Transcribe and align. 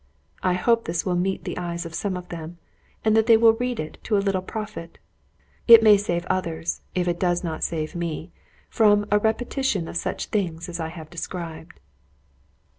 I 0.41 0.53
hope 0.53 0.85
this 0.85 1.05
will 1.05 1.13
meet 1.15 1.43
the 1.43 1.59
eyes 1.59 1.85
of 1.85 1.93
some 1.93 2.17
of 2.17 2.29
them, 2.29 2.57
and 3.05 3.15
that 3.15 3.27
they 3.27 3.37
will 3.37 3.53
read 3.53 3.79
it 3.79 3.99
to 4.05 4.17
a 4.17 4.17
little 4.17 4.41
profit. 4.41 4.97
It 5.67 5.83
may 5.83 5.95
save 5.95 6.25
others, 6.25 6.81
if 6.95 7.07
it 7.07 7.19
does 7.19 7.43
not 7.43 7.63
save 7.63 7.93
me 7.93 8.31
from 8.67 9.05
a 9.11 9.19
repetition 9.19 9.87
of 9.87 9.95
such 9.95 10.25
things 10.25 10.67
as 10.67 10.79
I 10.79 10.87
have 10.89 11.11
described. 11.11 11.79